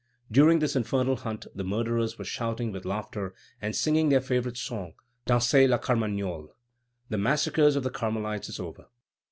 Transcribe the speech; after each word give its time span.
During 0.31 0.57
this 0.57 0.75
infernal 0.75 1.17
hunt 1.17 1.45
the 1.53 1.63
murderers 1.63 2.17
were 2.17 2.25
shouting 2.25 2.71
with 2.71 2.85
laughter 2.85 3.35
and 3.61 3.75
singing 3.75 4.09
their 4.09 4.19
favorite 4.19 4.57
song: 4.57 4.95
Dansez 5.27 5.69
la 5.69 5.77
Carmagnole! 5.77 6.49
The 7.09 7.19
massacre 7.19 7.67
of 7.67 7.83
the 7.83 7.91
Carmelites 7.91 8.49
is 8.49 8.59
over. 8.59 8.87